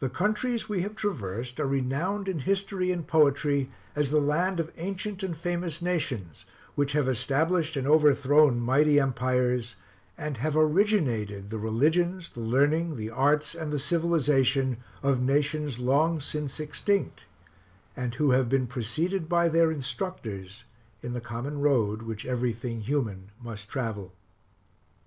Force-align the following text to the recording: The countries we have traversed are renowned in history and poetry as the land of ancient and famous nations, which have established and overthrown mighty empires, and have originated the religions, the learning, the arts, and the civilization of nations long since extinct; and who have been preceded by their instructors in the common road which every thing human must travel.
The 0.00 0.10
countries 0.10 0.68
we 0.68 0.82
have 0.82 0.94
traversed 0.94 1.58
are 1.58 1.66
renowned 1.66 2.28
in 2.28 2.40
history 2.40 2.92
and 2.92 3.06
poetry 3.06 3.70
as 3.94 4.10
the 4.10 4.20
land 4.20 4.60
of 4.60 4.70
ancient 4.76 5.22
and 5.22 5.34
famous 5.34 5.80
nations, 5.80 6.44
which 6.74 6.92
have 6.92 7.08
established 7.08 7.74
and 7.74 7.86
overthrown 7.88 8.60
mighty 8.60 9.00
empires, 9.00 9.76
and 10.18 10.36
have 10.36 10.56
originated 10.58 11.48
the 11.48 11.56
religions, 11.56 12.28
the 12.28 12.40
learning, 12.40 12.96
the 12.96 13.08
arts, 13.08 13.54
and 13.54 13.72
the 13.72 13.78
civilization 13.78 14.76
of 15.02 15.22
nations 15.22 15.78
long 15.78 16.20
since 16.20 16.60
extinct; 16.60 17.24
and 17.96 18.16
who 18.16 18.32
have 18.32 18.50
been 18.50 18.66
preceded 18.66 19.26
by 19.26 19.48
their 19.48 19.70
instructors 19.72 20.64
in 21.02 21.14
the 21.14 21.18
common 21.22 21.62
road 21.62 22.02
which 22.02 22.26
every 22.26 22.52
thing 22.52 22.82
human 22.82 23.30
must 23.42 23.70
travel. 23.70 24.12